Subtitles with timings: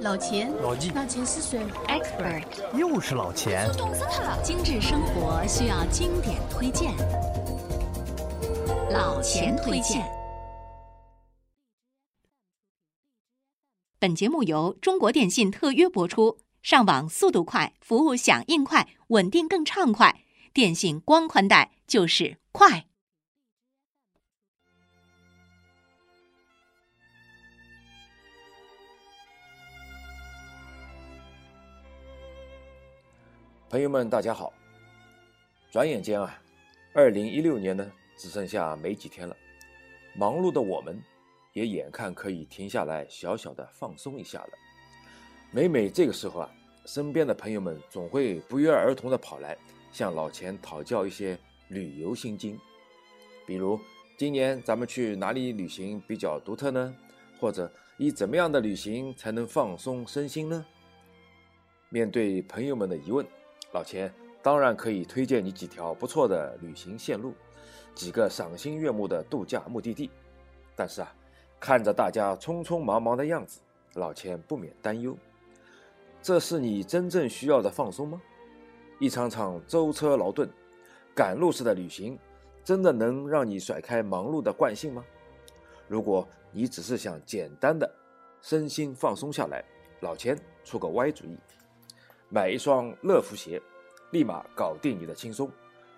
[0.00, 2.44] 老钱，老纪，老钱是谁？Expert，
[2.76, 3.68] 又是老钱。
[3.76, 4.42] 懂死他了！
[4.44, 6.94] 精致生活需要经典推荐，
[8.92, 10.08] 老钱推荐。
[13.98, 20.22] 本节目由中国电信特约播出，上网速度快，服务响应快，稳定更畅快。
[20.52, 22.87] 电信光宽带就是快。
[33.70, 34.50] 朋友们，大家好！
[35.70, 36.40] 转眼间啊，
[36.94, 39.36] 二零一六年呢，只剩下没几天了。
[40.16, 40.98] 忙碌的我们，
[41.52, 44.50] 也眼看可以停下来，小小的放松一下了。
[45.50, 46.50] 每每这个时候啊，
[46.86, 49.54] 身边的朋友们总会不约而同的跑来
[49.92, 51.38] 向老钱讨教一些
[51.68, 52.58] 旅游心经，
[53.46, 53.78] 比如
[54.16, 56.96] 今年咱们去哪里旅行比较独特呢？
[57.38, 60.64] 或者以怎么样的旅行才能放松身心呢？
[61.90, 63.26] 面对朋友们的疑问。
[63.72, 67.34] 老钱当然可以推荐你几条不错的旅行线路，
[67.94, 70.10] 几个赏心悦目的度假目的地。
[70.74, 71.14] 但是啊，
[71.60, 73.60] 看着大家匆匆忙忙的样子，
[73.94, 75.16] 老钱不免担忧：
[76.22, 78.22] 这是你真正需要的放松吗？
[78.98, 80.48] 一场场舟车劳顿、
[81.14, 82.18] 赶路式的旅行，
[82.64, 85.04] 真的能让你甩开忙碌的惯性吗？
[85.86, 87.88] 如果你只是想简单的
[88.40, 89.62] 身心放松下来，
[90.00, 91.36] 老钱出个歪主意。
[92.30, 93.60] 买一双乐福鞋，
[94.10, 95.50] 立马搞定你的轻松，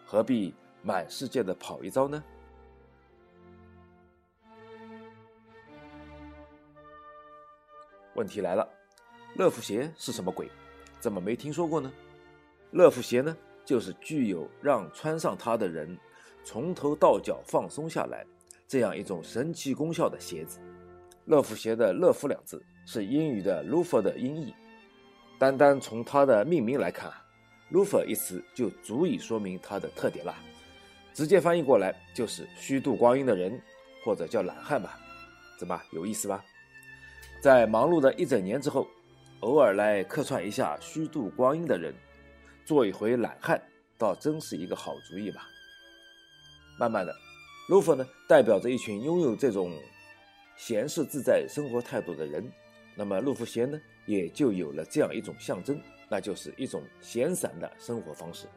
[0.06, 2.22] 何必满世界的跑一遭呢？
[8.14, 8.68] 问题来了，
[9.34, 10.48] 乐福鞋是什么鬼？
[11.00, 11.92] 怎么没听说过呢？
[12.70, 15.98] 乐福鞋呢，就是具有让穿上它的人
[16.44, 18.24] 从头到脚放松下来
[18.68, 20.60] 这样一种神奇功效的鞋子。
[21.24, 24.54] 乐福鞋的“乐福”两字是英语的 “loafer” 的音译。
[25.40, 27.24] 单单从它的命名来看啊
[27.72, 30.36] ，“loafer” 一词就足以说明它的特点了。
[31.14, 33.58] 直接翻译过来就是虚度光阴的人，
[34.04, 35.00] 或者叫懒汉吧。
[35.58, 36.44] 怎么有意思吧？
[37.40, 38.86] 在忙碌的一整年之后，
[39.40, 41.94] 偶尔来客串一下虚度光阴的人，
[42.66, 43.58] 做一回懒汉，
[43.96, 45.48] 倒真是一个好主意吧。
[46.78, 47.16] 慢慢的
[47.70, 49.74] ，“Lufer” 呢，代表着一群拥有这种
[50.58, 52.46] 闲适自在生活态度的人。
[52.94, 53.80] 那么，乐福鞋呢？
[54.10, 58.48] 也就有了这样一种象征，那就是一种闲散的生活方式。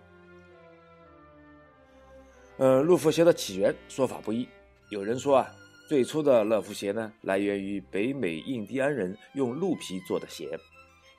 [2.57, 4.49] 呃，乐福鞋的起源说法不一，
[4.89, 5.55] 有人说啊，
[5.87, 10.57] 最初的乐福鞋呢来源于北美印第安人用鹿皮做的鞋，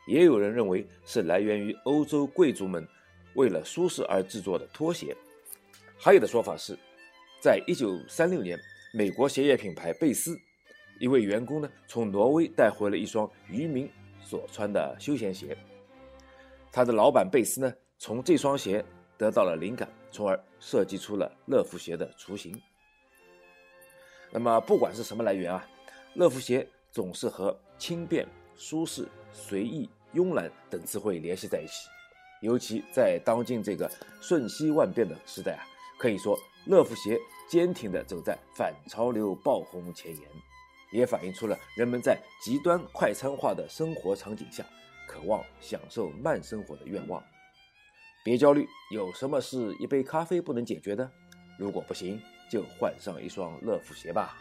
[0.08, 2.84] 也有人认为是来源于欧洲贵族们
[3.34, 5.16] 为了舒适而制作的拖鞋，
[5.96, 6.76] 还有的说法是，
[7.40, 8.58] 在一九三六年，
[8.92, 10.36] 美国鞋业品牌贝斯
[10.98, 13.88] 一位员工呢从挪威带回了一双渔民。
[14.24, 15.56] 所穿的休闲鞋，
[16.72, 18.84] 他的老板贝斯呢，从这双鞋
[19.18, 22.58] 得到了灵感，从而设计出了乐福鞋的雏形。
[24.32, 25.64] 那么，不管是什么来源啊，
[26.14, 28.26] 乐福鞋总是和轻便、
[28.56, 31.88] 舒适、随意、慵懒等词汇联系在一起。
[32.40, 35.64] 尤其在当今这个瞬息万变的时代啊，
[35.98, 37.18] 可以说乐福鞋
[37.48, 40.22] 坚挺地走在反潮流爆红前沿。
[40.94, 44.64] 也反映出了人们在极端快餐化的生活场景下，
[45.08, 47.20] 渴望享受慢生活的愿望。
[48.24, 51.10] 别焦虑，有什么是一杯咖啡不能解决的？
[51.58, 54.38] 如果不行，就换上一双乐福鞋吧。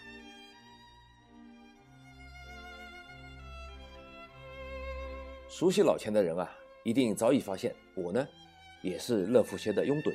[5.50, 6.48] 熟悉老钱的人啊，
[6.84, 8.28] 一定早已发现，我呢，
[8.84, 10.14] 也是乐福鞋的拥趸。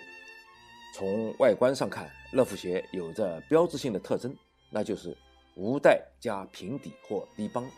[0.95, 4.33] 从外观上看，乐福鞋有着标志性的特征，
[4.71, 5.17] 那就是。
[5.59, 7.69] 无带加平底或低帮，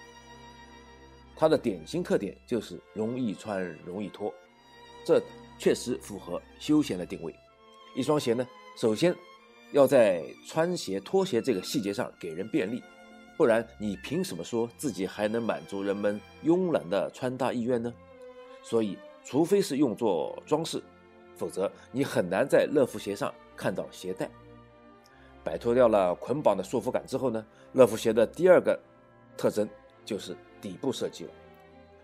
[1.34, 4.32] 它的典型特点就是容易穿、容易脱，
[5.02, 5.18] 这
[5.58, 7.34] 确实符合休闲的定位。
[7.96, 8.46] 一双鞋呢，
[8.76, 9.16] 首先
[9.72, 12.82] 要在穿鞋、脱鞋这个细节上给人便利，
[13.38, 17.92] 不然你凭什么说自己还能满足人们慵懒的穿搭意愿呢？
[18.62, 20.83] 所以，除非是用作装饰，
[21.34, 24.30] 否则你很难在乐福鞋上看到鞋带。
[25.42, 28.78] 摆脱掉了捆绑的束缚感之后呢，乐福鞋的第二个
[29.37, 29.69] 特征
[30.04, 31.31] 就是底部设计了。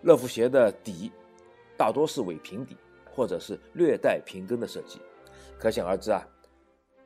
[0.02, 1.10] 乐福鞋的底
[1.76, 2.76] 大多是伪平底，
[3.12, 5.00] 或者是略带平跟的设计。
[5.58, 6.22] 可想而知啊，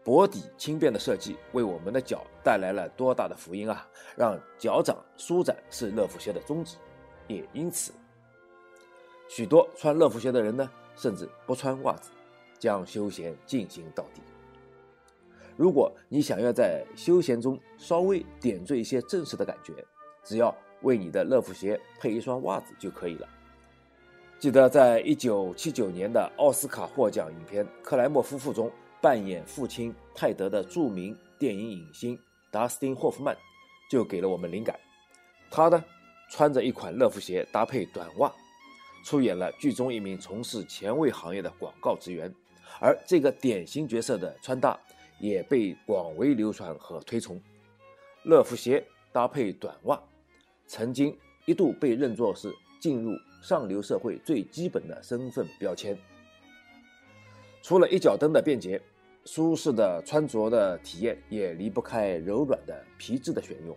[0.04, 3.86] 薄底轻便的设计为我们的脚带来了多大的福音啊！
[4.16, 6.76] 让脚掌舒展是乐福鞋的宗旨，
[7.28, 7.92] 也因此，
[9.28, 12.10] 许多穿乐福鞋的人呢，甚至不穿袜子，
[12.58, 14.20] 将休闲进行到底。
[15.60, 19.74] 如果你想要在休闲中稍微点缀一些正式的感觉，
[20.24, 23.28] 只要为你的乐福鞋配一双袜子就可以了。
[24.38, 28.72] 记得在一九七九年的奥斯卡获奖影片《克莱默夫妇》中
[29.02, 32.18] 扮演父亲泰德的著名电影影星
[32.50, 33.36] 达斯汀·霍夫曼
[33.90, 34.74] 就给了我们灵感。
[35.50, 35.84] 他呢，
[36.30, 38.32] 穿着一款乐福鞋搭配短袜，
[39.04, 42.34] 出演了剧中一名从事前卫行业的广告职员，
[42.80, 44.80] 而这个典型角色的穿搭
[45.20, 47.40] 也被广为流传和推崇。
[48.24, 50.02] 乐福鞋搭配短袜，
[50.66, 53.12] 曾经一度被认作是进入。
[53.42, 55.96] 上流社会最基本的身份标签。
[57.62, 58.78] 除了一脚蹬的便捷、
[59.24, 63.74] 舒适的穿着的体验，也离不开柔软的皮质的选用。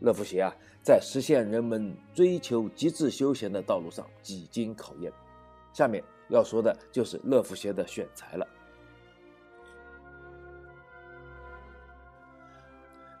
[0.00, 5.10] 乐福鞋啊，在实现人们追求极致休闲的道路上几经考验。
[5.72, 8.46] 下面要说的就是乐福鞋的选材了。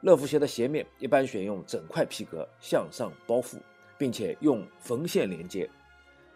[0.02, 3.56] 乐福鞋的鞋面一般选用整块皮革向上包覆。
[3.98, 5.70] 并且用缝线连接，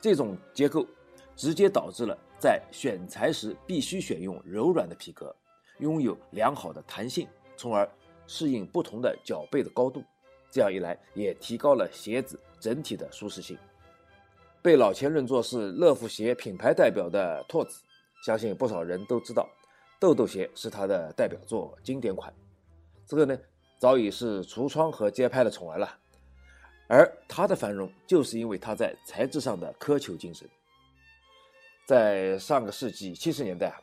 [0.01, 0.87] 这种结构
[1.35, 5.35] 直接导致了在选材时必须选用柔软的皮革，
[5.81, 7.27] 拥有良好的弹性，
[7.57, 7.91] 从而
[8.29, 10.05] 适应不同的脚背的高度。
[10.49, 13.59] 这样一来，也提高了鞋子整体的舒适性。
[14.63, 17.83] 被老钱认作是乐福鞋品牌代表的拓子，
[18.25, 19.51] 相信不少人都知道，
[19.99, 22.33] 豆豆鞋是他的代表作经典款。
[23.09, 23.37] 这个呢，
[23.79, 25.99] 早已是橱窗和街拍的宠儿了。
[26.89, 30.49] 而它的繁荣，就是因为它在材质上的苛求精神。
[31.85, 33.77] 在上个世纪七十年代啊，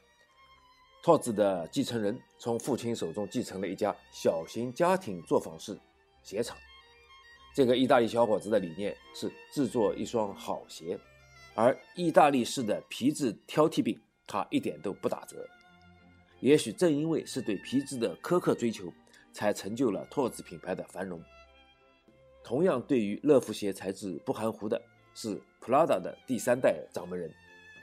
[1.03, 5.77] 拓子的继承人从父亲手中继承了一家小型家庭作坊式
[6.21, 6.57] 鞋厂。
[7.53, 10.97] 这个意大利小伙子的理念是制作一双好鞋，
[11.53, 15.45] 而意大利式的皮质挑剔病，他一点都不打折。
[16.39, 18.91] 也许正因为是对皮质的苛刻追求，
[19.33, 21.21] 才成就了拓子品牌的繁荣。
[22.43, 24.81] 同样，对于乐福鞋材质不含糊的
[25.13, 27.33] 是 Prada 的第三代掌门人，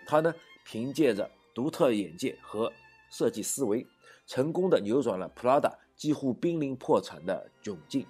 [0.06, 0.32] 他呢
[0.64, 2.73] 凭借着独特眼界和
[3.11, 3.87] 设计思维，
[4.26, 8.06] 成功的扭转了 Prada 几乎濒临破产的窘境，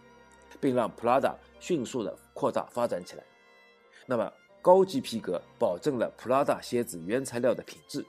[0.61, 3.25] 并让 Prada 迅速的扩大发展起来。
[4.07, 8.05] 那么，高级皮革保证了 Prada 鞋子原材料的品质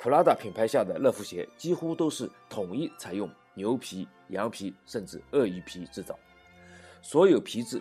[0.00, 6.18] ，Prada 品牌下的乐福鞋几乎都是统一采用牛皮、羊皮甚至鳄鱼皮制造。
[7.02, 7.80] 所有皮质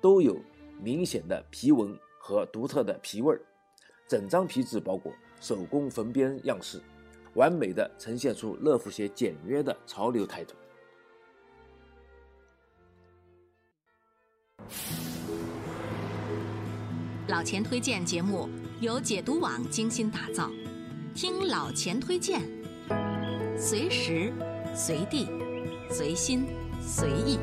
[0.00, 0.38] 都有
[0.78, 3.40] 明显的皮纹和独特的皮味儿，
[4.06, 6.80] 整张皮质包裹手工缝边样式，
[7.34, 10.54] 完美的呈现出乐福鞋简约的潮流态度。
[17.28, 18.48] 老钱推荐节目
[18.80, 20.50] 由解读网精心打造，
[21.14, 22.42] 听老钱推荐，
[23.56, 24.32] 随时
[24.74, 25.28] 随地
[25.92, 26.46] 随心
[26.80, 27.36] 随意。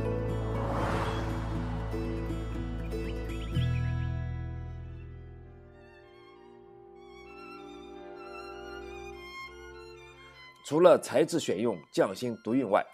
[10.66, 12.86] 除了材质选用匠心独运外，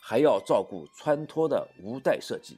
[0.00, 2.56] 还要照顾穿脱的无带设计。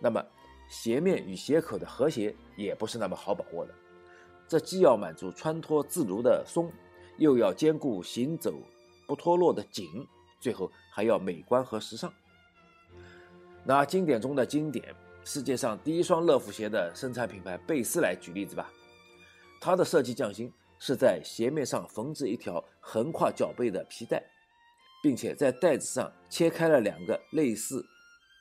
[0.00, 0.24] 那么，
[0.68, 3.74] 鞋面与鞋口的和谐也不是那么好把握的。
[4.48, 6.72] 这既要满足穿脱自如的松，
[7.18, 8.54] 又要兼顾行走
[9.06, 10.06] 不脱落的紧，
[10.40, 12.12] 最后还要美观和时尚。
[13.64, 14.94] 拿经典中的经典，
[15.24, 18.70] 世界上第一双乐福鞋的生产品牌贝斯来举例子吧，
[19.60, 20.52] 它的设计匠心。
[20.84, 24.20] 是在鞋面上缝制一条横跨脚背的皮带，
[25.00, 27.86] 并且在带子上切开了两个类似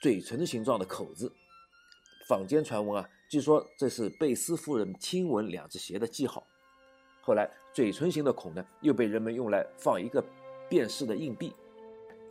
[0.02, 1.32] 嘴唇形状的口子。
[2.28, 6.44] 坊间传闻啊，据说这是贝斯夫人亲吻两只鞋的记号。
[7.22, 10.26] 后来，嘴唇形的孔呢，又被人们用来放一个
[10.68, 11.54] 便士的硬币。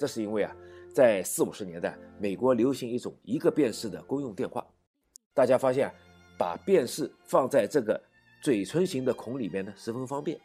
[0.01, 0.57] 这是因为啊，
[0.95, 4.67] 在四五十年代，美国流行一种一个便士的公用电话。
[5.35, 5.95] 大家发现啊，
[6.39, 8.01] 把便士放在这个。
[8.43, 10.41] 嘴唇形的孔里面呢，十分方便。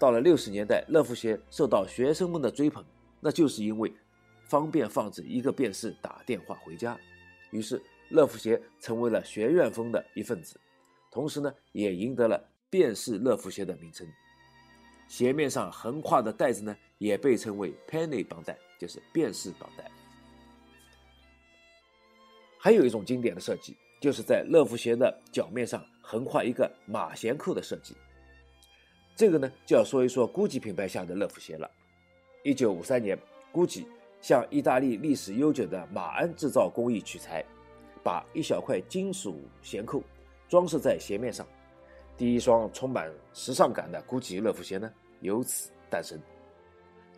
[0.00, 2.84] 到了六十年代，乐福鞋受到学生们的追捧，
[3.20, 3.94] 那就是因为
[4.48, 6.98] 方便放置一个便士打电话回家。
[7.52, 10.58] 于是，乐福鞋成为了学院风的一份子，
[11.12, 14.04] 同时呢，也赢得了便士乐福鞋的名称。
[15.10, 19.84] 鞋面上横跨的带子呢，也被称为 penny 绑带，就是便士绑带。
[22.56, 23.76] 还有一种经典的设计。
[24.00, 27.94] 就是在乐福鞋的脚面上横跨一个马衔扣的设计，
[29.14, 31.70] 这个呢就要说一说 GUCCI 品牌下的乐福鞋了。
[32.42, 33.18] 一九五三年
[33.52, 33.86] ，GUCCI
[34.22, 37.44] 向意大利历史悠久的马鞍制造工艺取材，
[38.02, 40.02] 把一小块金属衔扣
[40.48, 41.46] 装饰在鞋面上，
[42.16, 44.90] 第一双充满时尚感的 GUCCI 乐福鞋呢
[45.20, 46.20] 由此诞生。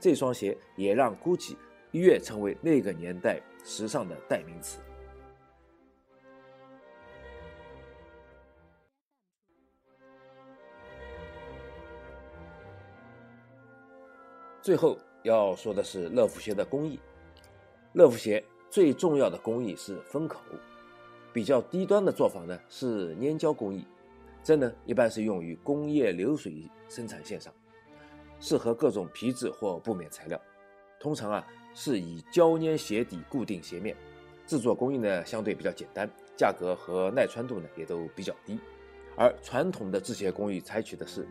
[0.01, 1.57] 这双鞋也让 gucci
[1.93, 4.81] 越成为那个年代时尚的代名词。
[14.61, 16.99] 最后要说的是乐福鞋的工艺。
[17.93, 20.41] 乐福鞋最重要的工艺是封口
[21.31, 23.85] 比较低端的做法呢是粘胶工艺
[24.43, 27.53] 这呢一般是用于工业流水生产线上。
[28.43, 30.39] 适合各种皮质或布面材料。
[31.01, 33.97] 通常啊是以胶粘鞋底固定鞋面，
[34.47, 38.59] 制作工艺呢相对比较简单，价格和耐穿度呢也都比较低。
[39.17, 41.27] 而传统的制鞋工艺采取的是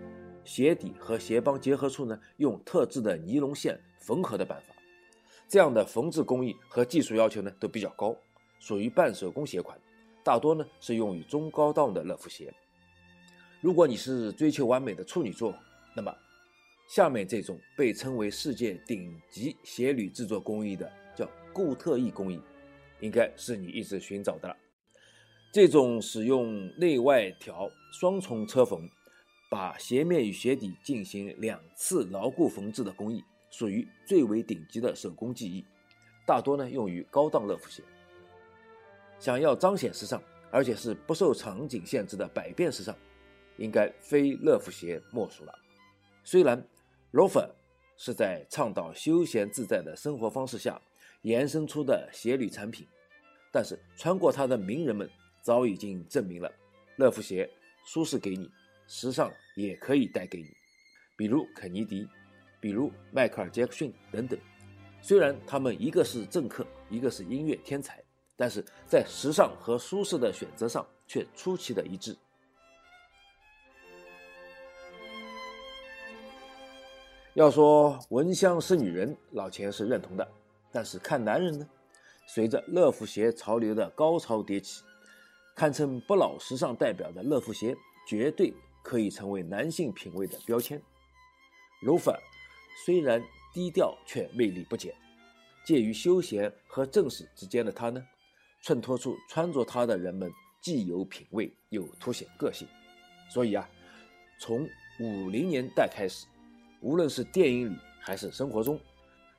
[0.45, 4.73] 鞋底和鞋帮结合处呢用特制的尼龙线缝合的办法。
[5.47, 8.15] 这样的缝制工艺和技术要求呢都比较高，
[8.59, 9.77] 属于半手工鞋款，
[10.23, 12.53] 大多呢是用于中高档的乐福鞋。
[13.59, 15.53] 如果你是追求完美的处女座，
[15.95, 16.15] 那么
[16.91, 22.37] 下面这种被称为世界顶级鞋履制作工艺的叫固特异工艺，
[22.99, 24.57] 应该是你一直寻找的了。
[25.53, 28.89] 这种使用内外条双重车缝，
[29.49, 33.23] 把鞋面与鞋底进行两次牢固缝制的工艺。
[33.49, 35.63] 属于最为顶级的手工技艺，
[36.25, 37.81] 大多呢用于高档乐福鞋。
[39.17, 40.21] 想要彰显时尚，
[40.51, 42.93] 而且是不受场景限制的百变时尚，
[43.55, 45.57] 应该非乐福鞋莫属了。
[46.23, 46.63] 虽然
[47.13, 47.49] loafer
[47.97, 50.81] 是在倡导休闲自在的生活方式下
[51.21, 52.87] 延伸出的鞋履产品，
[53.51, 55.09] 但是穿过它的名人们
[55.41, 56.51] 早已经证明了，
[56.97, 57.49] 乐福鞋
[57.85, 58.49] 舒适给你，
[58.87, 60.47] 时尚也可以带给你。
[61.15, 62.07] 比如肯尼迪。
[62.59, 64.39] 比如迈克尔·杰克逊等等，
[65.01, 67.99] 虽然他们一个是政客，一个是音乐天才，
[68.35, 72.15] 但是在时尚和舒适的选择上却出奇的一致。
[77.33, 80.27] 要说闻香识女人，老钱是认同的，
[80.69, 81.65] 但是看男人呢？
[82.27, 84.83] 随着乐福鞋潮流的高潮迭起，
[85.55, 87.73] 堪称不老时尚代表的乐福鞋，
[88.05, 90.81] 绝对可以成为男性品味的标签。
[91.81, 92.11] 罗弗。
[92.85, 93.21] 虽然
[93.53, 94.93] 低调，却魅力不减。
[95.65, 98.01] 介于休闲和正式之间的他呢，
[98.61, 102.67] 衬托出穿着它的人们既有品味又凸显个性。
[103.29, 103.69] 所以啊，
[104.39, 104.67] 从
[104.99, 106.25] 五零年代开始，
[106.81, 108.79] 无论是电影里还是生活中，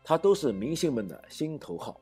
[0.03, 2.01] 它都是明星们的心头好。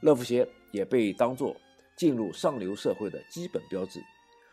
[0.00, 1.56] 乐福鞋也被当作
[1.96, 4.02] 进入上流社会的基本标志。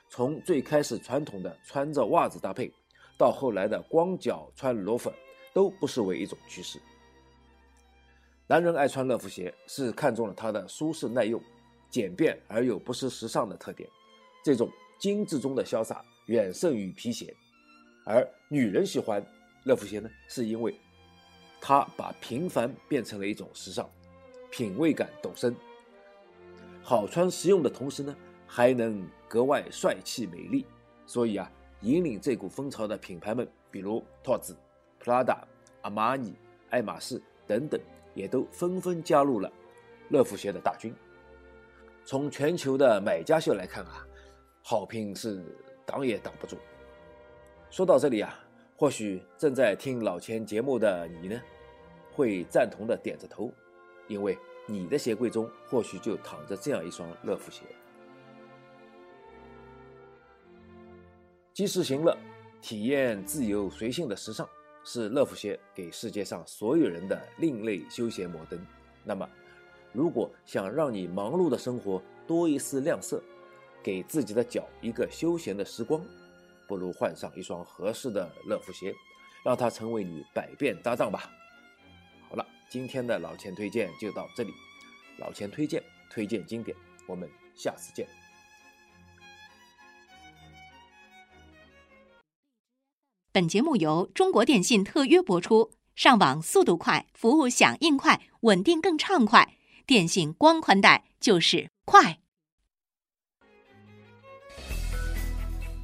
[0.09, 2.71] 从最开始传统的穿着袜子搭配，
[3.17, 5.13] 到后来的光脚穿裸粉。
[5.53, 6.79] 都不失为一种趋势。
[8.45, 11.41] 男人爱穿乐福鞋，是看中了它的舒适耐用、
[11.89, 13.89] 简便而又不失时尚的特点。
[14.43, 17.33] 这种精致中的潇洒远胜于皮鞋。
[18.05, 19.25] 而女人喜欢
[19.67, 20.73] 乐福鞋呢，是因为
[21.59, 23.85] 它把平凡变成了一种时尚，
[24.49, 25.53] 品味感陡升。
[26.81, 28.15] 好穿实用的同时呢，
[28.47, 30.65] 还能格外帅气美丽。
[31.05, 34.55] 所以啊，引领这股风潮的品牌们，比如拓子。
[35.03, 35.37] Prada、
[35.81, 36.33] 阿玛尼、
[36.69, 37.79] 爱马仕等等，
[38.13, 39.51] 也都纷纷加入了
[40.09, 40.95] 乐福鞋的大军。
[42.05, 44.07] 从全球的买家秀来看啊，
[44.63, 45.43] 好评是
[45.85, 46.57] 挡也挡不住。
[47.69, 48.33] 说到这里啊，
[48.79, 51.41] 或许正在听老钱节目的你呢，
[52.11, 53.51] 会赞同的点着头，
[54.07, 57.63] 因为你的鞋柜中或许就躺着这样一双乐福鞋。
[61.55, 62.15] 及时行乐，
[62.61, 64.47] 体验自由随性的时尚。
[64.89, 68.57] 是乐福鞋给世界上所有人的另类休闲摩登。
[69.03, 69.27] 那么，
[69.91, 73.21] 如果想让你忙碌的生活多一丝亮色，
[73.83, 76.01] 给自己的脚一个休闲的时光，
[76.67, 78.93] 不如换上一双合适的乐福鞋，
[79.43, 81.31] 让它成为你百变搭档吧。
[82.29, 84.51] 好了，今天的老钱推荐就到这里。
[85.17, 86.75] 老钱推荐，推荐经典，
[87.07, 88.07] 我们下次见。
[93.31, 99.53] 本节目由中国电信特约播出，上网速度快，服务响应快，稳定更畅快。
[99.85, 102.19] 电信光宽带就是快。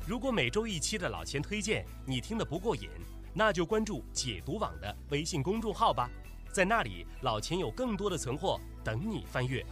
[0.05, 2.89] 如果每周一期的老钱推荐你听得不过瘾，
[3.33, 6.09] 那就关注解读网的微信公众号吧，
[6.51, 9.65] 在那里老钱有更多的存货等你翻阅。